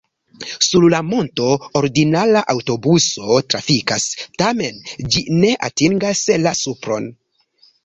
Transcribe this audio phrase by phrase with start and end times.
[0.67, 1.49] Sur la monto
[1.81, 4.09] ordinara aŭtobuso trafikas,
[4.45, 7.11] tamen ĝi ne atingas la supron.